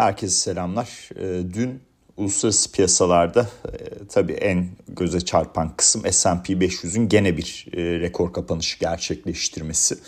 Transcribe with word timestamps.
Herkese 0.00 0.36
selamlar. 0.36 1.08
Ee, 1.16 1.42
dün 1.54 1.80
uluslararası 2.16 2.72
piyasalarda 2.72 3.40
e, 3.40 4.06
tabii 4.08 4.32
en 4.32 4.68
göze 4.88 5.20
çarpan 5.20 5.76
kısım 5.76 6.02
S&P 6.12 6.52
500'ün 6.52 7.08
gene 7.08 7.36
bir 7.36 7.66
e, 7.72 8.00
rekor 8.00 8.32
kapanışı 8.32 8.78
gerçekleştirmesi. 8.78 9.98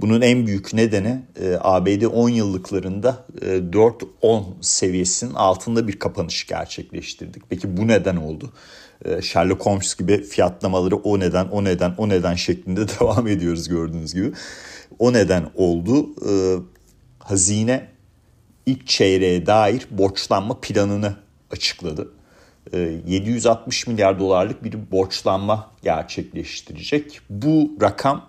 Bunun 0.00 0.20
en 0.20 0.46
büyük 0.46 0.74
nedeni 0.74 1.22
e, 1.40 1.56
ABD 1.60 2.02
10 2.02 2.28
yıllıklarında 2.28 3.26
4-10 3.40 4.44
seviyesinin 4.60 5.34
altında 5.34 5.88
bir 5.88 5.98
kapanış 5.98 6.46
gerçekleştirdik. 6.46 7.42
Peki 7.48 7.76
bu 7.76 7.88
neden 7.88 8.16
oldu? 8.16 8.52
Sherlock 9.22 9.66
Holmes 9.66 9.96
gibi 9.96 10.22
fiyatlamaları 10.22 10.96
o 10.96 11.20
neden, 11.20 11.48
o 11.48 11.64
neden, 11.64 11.94
o 11.98 12.08
neden 12.08 12.34
şeklinde 12.34 12.88
devam 13.00 13.26
ediyoruz 13.26 13.68
gördüğünüz 13.68 14.14
gibi. 14.14 14.32
O 14.98 15.12
neden 15.12 15.50
oldu. 15.54 16.06
Hazine 17.18 17.97
ilk 18.68 18.86
çeyreğe 18.86 19.46
dair 19.46 19.86
borçlanma 19.90 20.60
planını 20.60 21.16
açıkladı. 21.50 22.12
760 23.06 23.86
ee, 23.86 23.90
milyar 23.90 24.18
dolarlık 24.18 24.64
bir 24.64 24.90
borçlanma 24.90 25.70
gerçekleştirecek. 25.82 27.20
Bu 27.30 27.70
rakam 27.82 28.28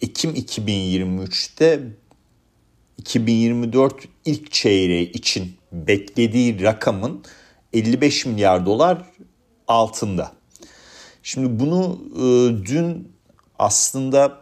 Ekim 0.00 0.30
2023'te 0.30 1.80
2024 2.98 3.94
ilk 4.24 4.52
çeyreği 4.52 5.12
için 5.12 5.56
beklediği 5.72 6.62
rakamın 6.62 7.24
55 7.72 8.26
milyar 8.26 8.66
dolar 8.66 9.02
altında. 9.68 10.32
Şimdi 11.22 11.60
bunu 11.60 12.00
e, 12.16 12.22
dün 12.66 13.12
aslında 13.58 14.41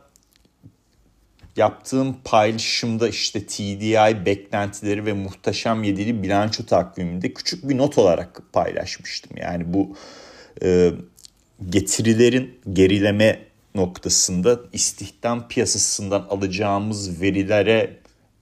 yaptığım 1.57 2.17
paylaşımda 2.25 3.09
işte 3.09 3.47
TDI 3.47 4.27
beklentileri 4.27 5.07
ve 5.07 5.13
muhteşem 5.13 5.83
yedili 5.83 6.23
bilanço 6.23 6.67
takviminde 6.67 7.35
küçük 7.35 7.69
bir 7.69 7.79
not 7.79 7.99
olarak 7.99 8.41
paylaşmıştım. 8.53 9.37
Yani 9.37 9.75
bu 9.75 9.97
e, 10.63 10.93
getirilerin 11.69 12.61
gerileme 12.73 13.39
noktasında 13.75 14.61
istihdam 14.73 15.49
piyasasından 15.49 16.27
alacağımız 16.31 17.21
verilere 17.21 17.97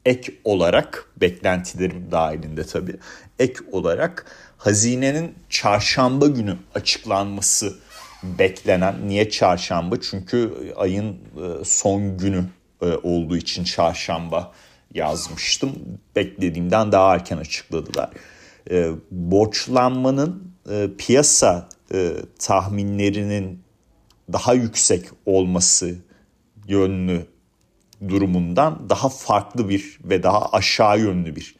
ek 0.05 0.33
olarak 0.45 1.11
beklentilerim 1.20 2.11
dahilinde 2.11 2.67
tabii 2.67 2.97
ek 3.39 3.55
olarak 3.73 4.27
hazinenin 4.56 5.34
çarşamba 5.51 6.27
günü 6.27 6.56
açıklanması 6.75 7.77
beklenen. 8.23 9.09
Niye 9.09 9.31
çarşamba? 9.31 10.01
Çünkü 10.01 10.53
ayın 10.77 11.12
e, 11.12 11.64
son 11.64 12.19
günü 12.19 12.45
olduğu 12.87 13.37
için 13.37 13.65
çarşamba 13.65 14.53
yazmıştım. 14.95 15.73
Beklediğimden 16.17 16.93
daha 16.93 17.15
erken 17.15 17.37
açıkladılar. 17.37 18.11
E, 18.70 18.91
borçlanmanın 19.11 20.53
e, 20.70 20.89
piyasa 20.98 21.69
tahminlerinin 22.39 23.62
daha 24.33 24.55
yüksek 24.55 25.05
olması 25.27 25.95
yönlü 26.67 27.27
durumundan 28.09 28.91
daha 28.91 29.09
farklı 29.09 29.69
bir 29.69 29.98
ve 30.05 30.23
daha 30.23 30.47
aşağı 30.53 31.01
yönlü 31.01 31.37
bir 31.37 31.57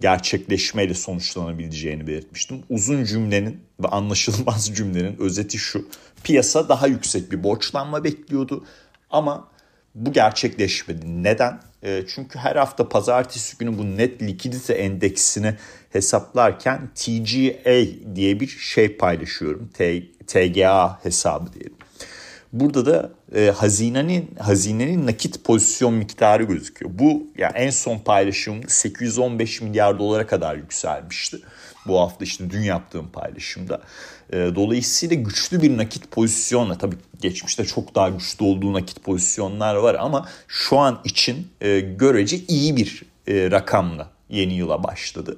gerçekleşmeyle 0.00 0.94
sonuçlanabileceğini 0.94 2.06
belirtmiştim. 2.06 2.62
Uzun 2.68 3.04
cümlenin 3.04 3.60
ve 3.82 3.88
anlaşılmaz 3.88 4.76
cümlenin 4.76 5.16
özeti 5.18 5.58
şu. 5.58 5.88
Piyasa 6.24 6.68
daha 6.68 6.86
yüksek 6.86 7.32
bir 7.32 7.44
borçlanma 7.44 8.04
bekliyordu 8.04 8.64
ama 9.10 9.48
bu 9.94 10.12
gerçekleşmedi. 10.12 11.22
Neden? 11.22 11.60
E, 11.82 12.04
çünkü 12.14 12.38
her 12.38 12.56
hafta 12.56 12.88
pazartesi 12.88 13.58
günü 13.58 13.78
bu 13.78 13.96
net 13.96 14.22
likidite 14.22 14.74
endeksini 14.74 15.54
hesaplarken 15.90 16.90
TGA 16.94 17.86
diye 18.14 18.40
bir 18.40 18.46
şey 18.46 18.96
paylaşıyorum. 18.96 19.70
T, 19.74 20.02
TGA 20.26 21.04
hesabı 21.04 21.52
diyelim. 21.52 21.76
Burada 22.52 22.86
da 22.86 23.10
e, 23.34 23.50
hazinenin 23.50 24.34
hazinenin 24.38 25.06
nakit 25.06 25.44
pozisyon 25.44 25.94
miktarı 25.94 26.42
gözüküyor. 26.42 26.90
Bu 26.94 27.26
yani 27.38 27.52
en 27.54 27.70
son 27.70 27.98
paylaşımda 27.98 28.68
815 28.68 29.60
milyar 29.60 29.98
dolara 29.98 30.26
kadar 30.26 30.56
yükselmişti. 30.56 31.38
Bu 31.86 32.00
hafta 32.00 32.24
işte 32.24 32.50
dün 32.50 32.62
yaptığım 32.62 33.08
paylaşımda. 33.08 33.80
E, 34.32 34.36
dolayısıyla 34.54 35.16
güçlü 35.16 35.62
bir 35.62 35.76
nakit 35.76 36.10
pozisyonla 36.10 36.78
tabii 36.78 36.96
geçmişte 37.20 37.64
çok 37.64 37.94
daha 37.94 38.08
güçlü 38.08 38.44
olduğu 38.44 38.72
nakit 38.72 39.04
pozisyonlar 39.04 39.74
var 39.74 39.94
ama 39.94 40.28
şu 40.48 40.78
an 40.78 41.00
için 41.04 41.48
e, 41.60 41.80
görece 41.80 42.36
iyi 42.36 42.76
bir 42.76 43.02
e, 43.28 43.50
rakamla 43.50 44.10
yeni 44.28 44.54
yıla 44.54 44.84
başladı. 44.84 45.36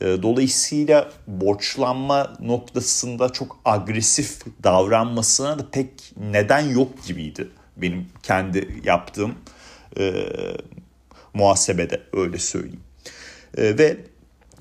E, 0.00 0.04
dolayısıyla 0.04 1.12
borçlanma 1.26 2.36
noktasında 2.40 3.28
çok 3.28 3.58
agresif 3.64 4.42
davranmasına 4.64 5.58
da 5.58 5.70
pek 5.70 5.88
neden 6.16 6.60
yok 6.60 7.06
gibiydi. 7.06 7.48
Benim 7.76 8.06
kendi 8.22 8.80
yaptığım 8.84 9.34
e, 9.98 10.12
muhasebede 11.34 12.02
öyle 12.12 12.38
söyleyeyim. 12.38 12.80
E, 13.56 13.78
ve 13.78 13.96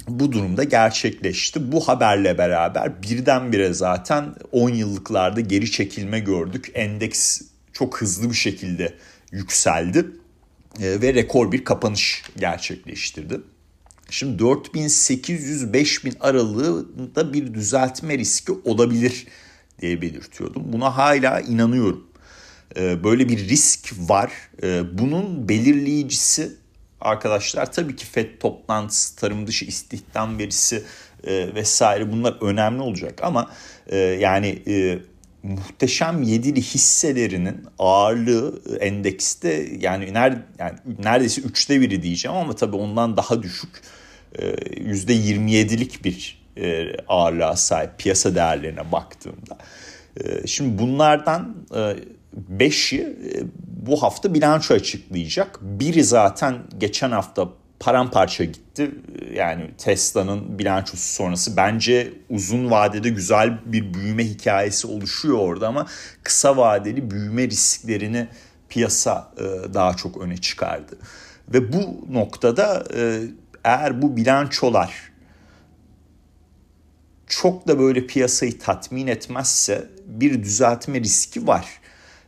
bu 0.07 0.31
durumda 0.31 0.63
gerçekleşti. 0.63 1.71
Bu 1.71 1.87
haberle 1.87 2.37
beraber 2.37 3.03
birdenbire 3.03 3.73
zaten 3.73 4.35
10 4.51 4.69
yıllıklarda 4.69 5.41
geri 5.41 5.71
çekilme 5.71 6.19
gördük. 6.19 6.71
Endeks 6.73 7.41
çok 7.73 8.01
hızlı 8.01 8.29
bir 8.29 8.35
şekilde 8.35 8.93
yükseldi 9.31 10.05
ve 10.79 11.13
rekor 11.13 11.51
bir 11.51 11.63
kapanış 11.63 12.23
gerçekleştirdi. 12.37 13.41
Şimdi 14.09 14.43
4800-5000 14.43 16.19
aralığında 16.19 17.33
bir 17.33 17.53
düzeltme 17.53 18.17
riski 18.17 18.51
olabilir 18.51 19.27
diye 19.81 20.01
belirtiyordum. 20.01 20.63
Buna 20.65 20.97
hala 20.97 21.39
inanıyorum. 21.39 22.07
Ee, 22.77 23.03
böyle 23.03 23.29
bir 23.29 23.49
risk 23.49 23.93
var. 23.97 24.31
Ee, 24.63 24.97
bunun 24.97 25.49
belirleyicisi 25.49 26.51
arkadaşlar 27.03 27.71
tabii 27.71 27.95
ki 27.95 28.05
FED 28.05 28.39
toplantısı, 28.39 29.15
tarım 29.15 29.47
dışı 29.47 29.65
istihdam 29.65 30.39
verisi 30.39 30.83
e, 31.23 31.55
vesaire 31.55 32.11
bunlar 32.11 32.37
önemli 32.41 32.81
olacak 32.81 33.19
ama 33.23 33.51
e, 33.87 33.97
yani 33.97 34.59
e, 34.67 34.99
muhteşem 35.43 36.23
yedili 36.23 36.61
hisselerinin 36.61 37.65
ağırlığı 37.79 38.61
endekste 38.79 39.67
yani, 39.79 40.13
ner, 40.13 40.37
yani 40.59 40.77
neredeyse 41.03 41.41
üçte 41.41 41.81
biri 41.81 42.03
diyeceğim 42.03 42.37
ama 42.37 42.55
tabii 42.55 42.75
ondan 42.75 43.17
daha 43.17 43.43
düşük 43.43 43.81
%27'lik 44.33 45.99
e, 45.99 46.03
bir 46.03 46.43
e, 46.57 46.95
ağırlığa 47.07 47.55
sahip 47.55 47.99
piyasa 47.99 48.35
değerlerine 48.35 48.91
baktığımda. 48.91 49.57
E, 50.23 50.47
şimdi 50.47 50.79
bunlardan 50.79 51.55
5'i 52.59 53.17
bu 53.88 54.03
hafta 54.03 54.33
bilanço 54.33 54.73
açıklayacak. 54.73 55.59
Biri 55.61 56.03
zaten 56.03 56.57
geçen 56.77 57.11
hafta 57.11 57.49
paramparça 57.79 58.44
gitti. 58.44 58.91
Yani 59.33 59.71
Tesla'nın 59.77 60.59
bilançosu 60.59 61.13
sonrası 61.13 61.57
bence 61.57 62.13
uzun 62.29 62.71
vadede 62.71 63.09
güzel 63.09 63.59
bir 63.66 63.94
büyüme 63.94 64.25
hikayesi 64.25 64.88
oluşuyor 64.88 65.38
orada 65.38 65.67
ama 65.67 65.88
kısa 66.23 66.57
vadeli 66.57 67.11
büyüme 67.11 67.47
risklerini 67.47 68.27
piyasa 68.69 69.31
daha 69.73 69.94
çok 69.94 70.17
öne 70.17 70.38
çıkardı. 70.38 70.97
Ve 71.53 71.73
bu 71.73 72.05
noktada 72.11 72.83
eğer 73.63 74.01
bu 74.01 74.17
bilançolar 74.17 75.11
çok 77.27 77.67
da 77.67 77.79
böyle 77.79 78.07
piyasayı 78.07 78.59
tatmin 78.59 79.07
etmezse 79.07 79.88
bir 80.07 80.44
düzeltme 80.44 81.00
riski 81.00 81.47
var. 81.47 81.65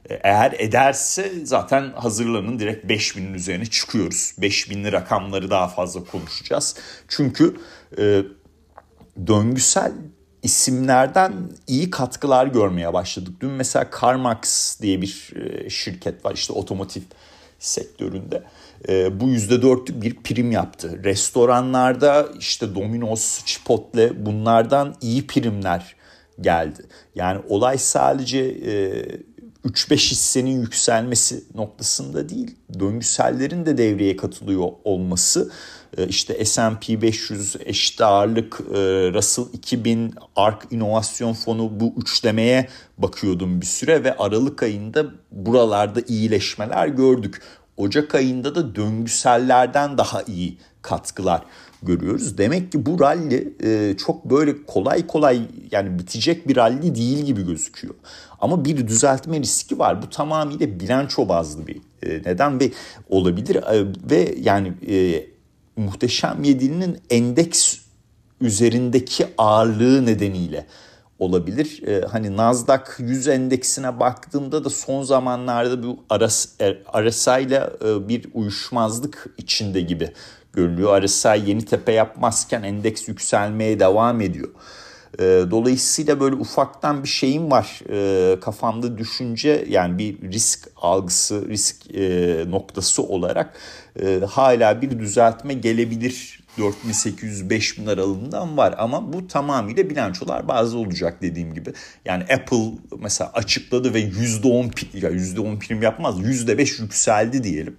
Eğer 0.10 0.56
ederse 0.60 1.32
zaten 1.44 1.92
hazırlanın 1.96 2.60
direkt 2.60 2.86
5000'in 2.86 3.34
üzerine 3.34 3.66
çıkıyoruz. 3.66 4.34
5000'li 4.40 4.92
rakamları 4.92 5.50
daha 5.50 5.68
fazla 5.68 6.04
konuşacağız. 6.04 6.76
Çünkü 7.08 7.56
e, 7.98 8.22
döngüsel 9.28 9.92
isimlerden 10.44 11.34
iyi 11.68 11.90
katkılar 11.90 12.48
görmeye 12.48 12.94
başladık. 12.94 13.34
Dün 13.42 13.52
mesela 13.52 13.90
CarMax 14.02 14.80
diye 14.82 15.02
bir 15.02 15.34
e, 15.36 15.70
şirket 15.70 16.26
var 16.26 16.34
işte 16.34 16.54
otomotiv 16.54 17.02
sektöründe. 17.60 18.44
E, 18.90 19.20
bu 19.20 19.30
%4'lük 19.30 20.02
bir 20.02 20.16
prim 20.16 20.52
yaptı. 20.52 21.04
Restoranlarda 21.04 22.28
işte 22.40 22.76
Domino's, 22.76 23.46
Chipotle 23.46 24.26
bunlardan 24.26 24.96
iyi 25.02 25.28
primler 25.28 25.96
geldi. 26.42 26.86
Yani 27.16 27.42
olay 27.50 27.78
sadece 27.78 28.40
e, 28.40 29.06
3-5 29.66 30.12
hissenin 30.12 30.62
yükselmesi 30.62 31.44
noktasında 31.56 32.30
değil, 32.30 32.56
döngüsellerin 32.80 33.66
de 33.66 33.78
devreye 33.78 34.18
katılıyor 34.18 34.70
olması 34.84 35.52
e, 35.98 36.08
işte 36.08 36.46
S&P 36.46 37.02
500 37.02 37.56
eşit 37.66 38.02
ağırlık, 38.02 38.62
e, 38.74 38.78
Russell 39.14 39.46
2000, 39.54 40.14
ARK 40.36 40.68
İnovasyon 40.72 41.34
Fonu 41.34 41.80
bu 41.80 41.94
üçlemeye 41.98 42.70
bakıyordum 42.98 43.62
bir 43.62 43.66
süre 43.66 44.04
ve 44.04 44.18
Aralık 44.18 44.64
ayında 44.64 45.06
buralarda 45.32 46.02
iyileşmeler 46.08 46.88
gördük. 46.88 47.42
Ocak 47.78 48.16
ayında 48.16 48.56
da 48.56 48.76
döngüsellerden 48.76 49.98
daha 49.98 50.24
iyi 50.24 50.58
katkılar 50.82 51.42
görüyoruz. 51.86 52.38
Demek 52.38 52.72
ki 52.72 52.86
bu 52.86 53.00
rally 53.00 53.54
e, 53.64 53.98
çok 53.98 54.26
böyle 54.26 54.66
kolay 54.66 55.08
kolay 55.08 55.42
yani 55.72 56.00
bitecek 56.00 56.48
bir 56.48 56.56
rally 56.56 56.96
değil 56.96 57.26
gibi 57.26 57.46
gözüküyor. 57.46 57.96
Ama 58.40 58.66
bir 58.66 58.88
düzeltme 58.88 59.40
riski 59.40 59.80
var. 59.80 60.02
Bu 60.02 60.10
tamamıyla 60.10 60.80
bilanço 60.80 61.30
bazlı 61.30 61.68
bir 61.68 61.78
e, 62.04 62.10
neden 62.26 62.60
ve 62.60 62.72
olabilir 63.10 63.56
e, 63.56 63.86
ve 64.12 64.36
yani 64.42 64.74
e, 64.90 65.26
muhteşem 65.78 66.44
yedilinin 66.44 66.98
endeks 67.10 67.78
üzerindeki 68.42 69.28
ağırlığı 69.38 70.06
nedeniyle 70.06 70.66
olabilir. 71.20 71.84
Ee, 71.88 72.02
hani 72.12 72.38
Nasdaq 72.38 72.84
100 73.00 73.28
endeksine 73.28 74.00
baktığımda 74.00 74.64
da 74.64 74.70
son 74.70 75.04
zamanlarda 75.04 75.84
bu 75.84 76.00
RSI 77.10 77.42
ile 77.42 77.70
e, 77.86 78.08
bir 78.10 78.26
uyuşmazlık 78.34 79.28
içinde 79.38 79.82
gibi 79.82 80.12
görülüyor. 80.56 81.04
RSI 81.04 81.42
yeni 81.46 81.66
tepe 81.66 81.92
yapmazken 81.92 82.64
endeks 82.64 83.08
yükselmeye 83.08 83.80
devam 83.80 84.22
ediyor. 84.22 84.50
E, 85.20 85.24
dolayısıyla 85.52 86.20
böyle 86.20 86.36
ufaktan 86.36 87.04
bir 87.04 87.08
şeyim 87.08 87.52
var 87.52 87.80
e, 87.90 88.40
kafamda 88.40 88.98
düşünce 88.98 89.66
yani 89.70 89.98
bir 89.98 90.32
risk 90.32 90.70
algısı, 90.76 91.50
risk 91.50 91.96
e, 91.96 92.46
noktası 92.50 93.04
olarak 93.04 93.60
e, 94.02 94.20
hala 94.30 94.82
bir 94.82 95.00
düzeltme 95.00 95.54
gelebilir 95.54 96.46
4800-5000 96.58 97.92
aralığından 97.92 98.58
var 98.58 98.76
ama 98.78 99.14
bu 99.14 99.28
tamamıyla 99.28 99.90
bilançolar 99.90 100.48
bazı 100.48 100.78
olacak 100.78 101.22
dediğim 101.22 101.54
gibi. 101.54 101.74
Yani 102.06 102.24
Apple 102.24 102.72
mesela 103.00 103.32
açıkladı 103.34 103.94
ve 103.94 104.02
%10 104.02 104.98
ya 104.98 105.12
%10 105.12 105.60
prim 105.60 105.82
yapmaz 105.82 106.20
%5 106.20 106.82
yükseldi 106.82 107.44
diyelim. 107.44 107.78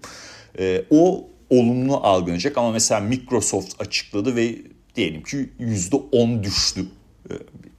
E, 0.59 0.85
o 0.91 1.29
olumlu 1.51 1.97
algılanacak 1.97 2.59
ama 2.59 2.71
mesela 2.71 3.01
Microsoft 3.01 3.81
açıkladı 3.81 4.37
ve 4.37 4.55
diyelim 4.95 5.23
ki 5.23 5.51
%10 5.61 6.43
düştü 6.43 6.87
e, 7.31 7.33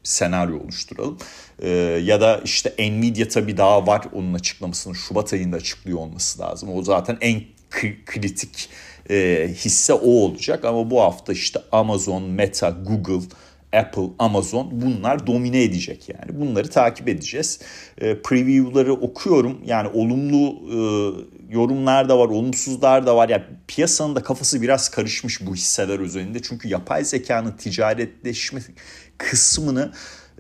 senaryo 0.04 0.60
oluşturalım. 0.60 1.18
E, 1.60 1.70
ya 2.04 2.22
da 2.22 2.42
işte 2.44 2.74
Nvidia 2.80 3.28
tabii 3.28 3.58
daha 3.58 3.88
var 3.88 4.04
onun 4.14 4.34
açıklamasını 4.34 4.96
Şubat 4.96 5.34
ayında 5.34 5.58
açıklıyor 5.58 6.00
olması 6.00 6.40
lazım. 6.40 6.70
O 6.74 6.84
zaten 6.84 7.18
en 7.22 7.42
kritik 8.06 8.70
e, 9.10 9.50
hisse 9.56 9.94
o 9.94 10.10
olacak 10.10 10.66
ama 10.66 10.90
bu 10.90 11.02
hafta 11.02 11.34
işte 11.34 11.60
Amazon, 11.72 12.24
Meta, 12.24 12.70
Google, 12.70 13.28
Apple, 13.74 14.10
Amazon 14.20 14.70
bunlar 14.72 15.28
domine 15.28 15.64
edecek 15.64 16.10
yani. 16.10 16.40
Bunları 16.42 16.70
takip 16.70 17.08
edeceğiz. 17.08 17.60
E, 17.98 18.22
preview'ları 18.22 18.94
okuyorum. 18.94 19.58
Yani 19.66 19.90
olumlu 19.94 20.56
e, 20.72 20.80
yorumlar 21.50 22.10
da 22.10 22.20
var, 22.20 22.26
olumsuzlar 22.26 23.06
da 23.06 23.16
var. 23.16 23.30
Yani 23.30 23.44
piyasanın 23.68 24.16
da 24.16 24.24
kafası 24.24 24.62
biraz 24.62 24.90
karışmış 24.90 25.46
bu 25.46 25.56
hisseler 25.56 26.00
üzerinde. 26.00 26.42
Çünkü 26.42 26.68
yapay 26.68 27.06
zekanın 27.06 27.52
ticaretleşme 27.52 28.62
kısmını 29.18 29.92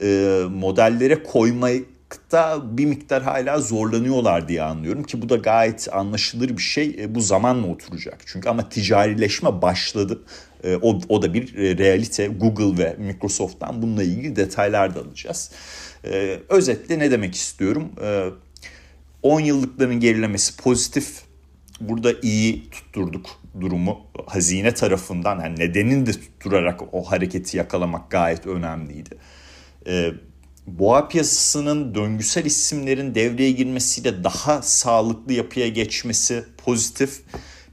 e, 0.01 0.41
modellere 0.49 1.23
koymayı 1.23 1.85
da 2.31 2.77
bir 2.77 2.85
miktar 2.85 3.23
hala 3.23 3.59
zorlanıyorlar 3.59 4.47
diye 4.47 4.61
anlıyorum 4.61 5.03
ki 5.03 5.21
bu 5.21 5.29
da 5.29 5.35
gayet 5.35 5.87
anlaşılır 5.93 6.49
bir 6.49 6.61
şey. 6.61 6.95
E, 6.99 7.15
bu 7.15 7.21
zamanla 7.21 7.67
oturacak. 7.67 8.21
Çünkü 8.25 8.49
ama 8.49 8.69
ticarileşme 8.69 9.61
başladı. 9.61 10.21
E, 10.63 10.75
o, 10.75 10.99
o 11.09 11.21
da 11.21 11.33
bir 11.33 11.55
e, 11.55 11.77
realite. 11.77 12.27
Google 12.27 12.83
ve 12.83 12.95
Microsoft'tan 12.99 13.81
bununla 13.81 14.03
ilgili 14.03 14.35
detaylar 14.35 14.95
da 14.95 14.99
alacağız. 14.99 15.51
Özetle 16.49 16.99
ne 16.99 17.11
demek 17.11 17.35
istiyorum? 17.35 17.91
10 19.23 19.39
yıllıkların 19.39 19.99
gerilemesi 19.99 20.57
pozitif. 20.57 21.21
Burada 21.81 22.13
iyi 22.21 22.69
tutturduk 22.69 23.25
durumu. 23.61 24.01
Hazine 24.25 24.73
tarafından 24.73 25.39
yani 25.39 25.59
nedenini 25.59 26.05
de 26.05 26.11
tutturarak 26.11 26.93
o 26.93 27.03
hareketi 27.03 27.57
yakalamak 27.57 28.11
gayet 28.11 28.47
önemliydi 28.47 29.17
boğa 30.67 31.07
piyasasının 31.07 31.95
döngüsel 31.95 32.45
isimlerin 32.45 33.15
devreye 33.15 33.51
girmesiyle 33.51 34.23
daha 34.23 34.61
sağlıklı 34.61 35.33
yapıya 35.33 35.67
geçmesi 35.67 36.43
pozitif. 36.57 37.21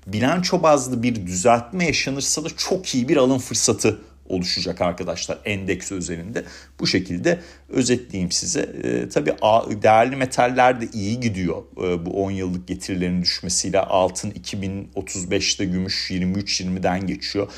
Bilanço 0.07 0.63
bazlı 0.63 1.03
bir 1.03 1.27
düzeltme 1.27 1.87
yaşanırsa 1.87 2.45
da 2.45 2.49
çok 2.57 2.95
iyi 2.95 3.09
bir 3.09 3.17
alım 3.17 3.39
fırsatı 3.39 4.01
oluşacak 4.29 4.81
arkadaşlar 4.81 5.39
endeks 5.45 5.93
üzerinde. 5.93 6.45
Bu 6.81 6.87
şekilde 6.87 7.41
özetleyeyim 7.69 8.33
size. 8.33 8.61
E, 8.61 9.09
tabii 9.09 9.35
değerli 9.83 10.17
metaller 10.17 10.81
de 10.81 10.89
iyi 10.93 11.21
gidiyor 11.21 11.63
e, 11.77 12.07
bu 12.07 12.25
10 12.25 12.31
yıllık 12.31 12.69
getirilerin 12.69 13.23
düşmesiyle. 13.23 13.81
Altın 13.81 14.31
2035'te 14.31 15.65
gümüş 15.65 16.11
23-20'den 16.11 17.07
geçiyor. 17.07 17.49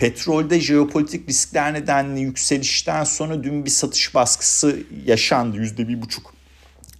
Petrolde 0.00 0.60
jeopolitik 0.60 1.28
riskler 1.28 1.74
nedeniyle 1.74 2.20
yükselişten 2.20 3.04
sonra 3.04 3.44
dün 3.44 3.64
bir 3.64 3.70
satış 3.70 4.14
baskısı 4.14 4.78
yaşandı. 5.06 5.56
Yüzde 5.56 5.88
bir 5.88 6.02
buçuk 6.02 6.34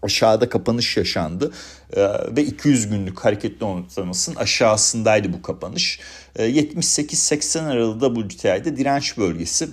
aşağıda 0.03 0.49
kapanış 0.49 0.97
yaşandı 0.97 1.53
ee, 1.97 2.07
ve 2.37 2.45
200 2.45 2.89
günlük 2.89 3.21
hareketli 3.21 3.65
ortalamasının 3.65 4.37
aşağısındaydı 4.37 5.33
bu 5.33 5.43
kapanış. 5.43 6.01
Ee, 6.37 6.45
78-80 6.45 7.61
aralığı 7.61 8.29
WTI'de 8.29 8.77
direnç 8.77 9.19
bölgesi. 9.19 9.69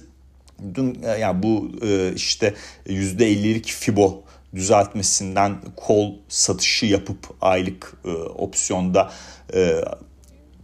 Dün 0.75 1.03
e, 1.03 1.07
yani 1.07 1.43
bu 1.43 1.71
e, 1.81 2.13
işte 2.15 2.53
%50'lik 2.87 3.65
Fibo 3.65 4.23
düzeltmesinden 4.55 5.57
kol 5.75 6.13
satışı 6.29 6.85
yapıp 6.85 7.35
aylık 7.41 7.93
e, 8.05 8.09
opsiyonda 8.11 9.11
e, 9.53 9.83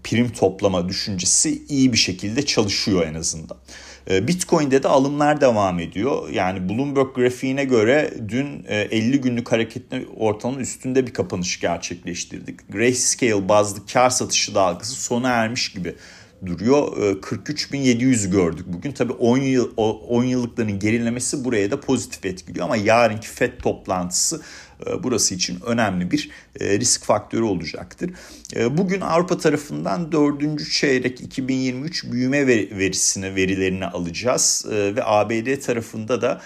prim 0.03 0.29
toplama 0.29 0.89
düşüncesi 0.89 1.61
iyi 1.69 1.93
bir 1.93 1.97
şekilde 1.97 2.45
çalışıyor 2.45 3.07
en 3.07 3.13
azından. 3.13 3.57
Ee, 4.09 4.27
Bitcoin'de 4.27 4.83
de 4.83 4.87
alımlar 4.87 5.41
devam 5.41 5.79
ediyor. 5.79 6.29
Yani 6.29 6.69
Bloomberg 6.69 7.15
grafiğine 7.15 7.65
göre 7.65 8.13
dün 8.27 8.65
50 8.67 9.15
e, 9.15 9.17
günlük 9.17 9.51
hareketli 9.51 10.07
ortalamanın 10.17 10.63
üstünde 10.63 11.07
bir 11.07 11.13
kapanış 11.13 11.59
gerçekleştirdik. 11.59 12.69
Grayscale 12.69 13.49
bazlı 13.49 13.85
kar 13.93 14.09
satışı 14.09 14.55
dalgası 14.55 14.93
sona 14.93 15.29
ermiş 15.29 15.71
gibi 15.71 15.95
duruyor. 16.45 16.97
43.700 17.21 18.27
ee, 18.27 18.29
gördük 18.29 18.65
bugün. 18.67 18.91
Tabii 18.91 19.13
10 19.13 19.37
yıl 19.37 19.71
10 19.77 20.23
yıllıkların 20.23 20.79
gerilemesi 20.79 21.45
buraya 21.45 21.71
da 21.71 21.79
pozitif 21.79 22.25
etkiliyor 22.25 22.65
ama 22.65 22.75
yarınki 22.75 23.27
FED 23.27 23.59
toplantısı 23.59 24.41
e, 24.87 25.03
burası 25.03 25.35
için 25.35 25.59
önemli 25.65 26.11
bir 26.11 26.29
e, 26.59 26.79
risk 26.79 27.03
faktörü 27.03 27.43
olacaktır. 27.43 28.11
E, 28.55 28.77
bugün 28.77 29.01
Avrupa 29.01 29.37
tarafından 29.37 30.11
4. 30.11 30.71
çeyrek 30.71 31.21
2023 31.21 32.11
büyüme 32.11 32.47
verisini 32.47 33.35
verilerini 33.35 33.85
alacağız 33.85 34.65
ve 34.69 35.03
ABD 35.03 35.59
tarafında 35.59 36.21
da 36.21 36.41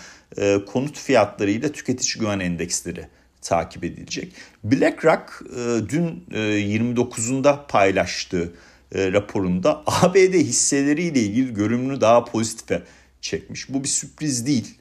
konut 0.65 0.97
fiyatlarıyla 0.97 1.71
tüketici 1.71 2.19
güven 2.19 2.39
endeksleri 2.39 3.07
takip 3.41 3.83
edilecek. 3.83 4.33
BlackRock 4.63 5.43
dün 5.89 6.23
29'unda 6.31 7.67
paylaştığı 7.67 8.53
raporunda 8.95 9.83
ABD 9.85 10.33
hisseleriyle 10.33 11.19
ilgili 11.19 11.53
görünümünü 11.53 12.01
daha 12.01 12.25
pozitife 12.25 12.83
çekmiş. 13.21 13.69
Bu 13.69 13.83
bir 13.83 13.89
sürpriz 13.89 14.47
değil. 14.47 14.77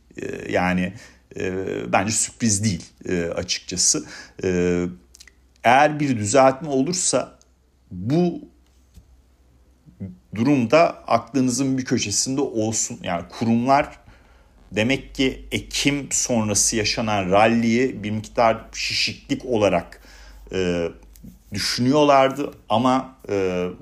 Yani 0.49 0.93
e, 1.37 1.53
bence 1.93 2.13
sürpriz 2.13 2.65
değil 2.65 2.85
e, 3.09 3.25
açıkçası. 3.25 4.05
E, 4.45 4.83
eğer 5.65 6.01
bir 6.01 6.19
düzeltme 6.19 6.69
olursa 6.69 7.39
bu 7.91 8.41
durumda 10.35 11.05
aklınızın 11.07 11.79
bir 11.79 11.85
köşesinde 11.85 12.41
olsun. 12.41 12.99
Yani 13.03 13.25
kurumlar 13.29 13.99
demek 14.73 15.15
ki 15.15 15.45
Ekim 15.53 16.09
sonrası 16.11 16.77
yaşanan 16.77 17.31
ralliyi 17.31 18.03
bir 18.03 18.11
miktar 18.11 18.65
şişiklik 18.73 19.45
olarak 19.45 20.01
e, 20.53 20.89
düşünüyorlardı 21.53 22.51
ama 22.69 23.17
e, 23.29 23.35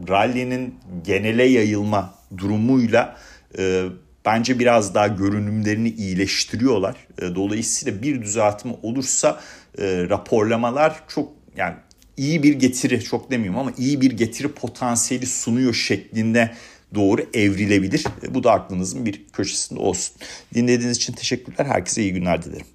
rallinin 0.09 0.75
genele 1.05 1.45
yayılma 1.45 2.15
durumuyla 2.39 3.17
e, 3.59 3.85
bence 4.25 4.59
biraz 4.59 4.95
daha 4.95 5.07
görünümlerini 5.07 5.89
iyileştiriyorlar. 5.89 6.97
E, 7.23 7.35
dolayısıyla 7.35 8.03
bir 8.03 8.23
düzeltme 8.23 8.73
olursa 8.83 9.41
e, 9.79 10.07
raporlamalar 10.09 11.03
çok 11.09 11.33
yani 11.57 11.75
iyi 12.17 12.43
bir 12.43 12.55
getiri 12.55 13.05
çok 13.05 13.31
demiyorum 13.31 13.61
ama 13.61 13.73
iyi 13.79 14.01
bir 14.01 14.13
getiri 14.13 14.49
potansiyeli 14.53 15.27
sunuyor 15.27 15.75
şeklinde 15.75 16.55
doğru 16.95 17.27
evrilebilir. 17.35 18.05
E, 18.23 18.35
bu 18.35 18.45
da 18.45 18.53
aklınızın 18.53 19.07
bir 19.07 19.25
köşesinde 19.33 19.81
olsun. 19.81 20.17
Dinlediğiniz 20.55 20.97
için 20.97 21.13
teşekkürler. 21.13 21.67
Herkese 21.67 22.03
iyi 22.03 22.13
günler 22.13 22.43
dilerim. 22.43 22.67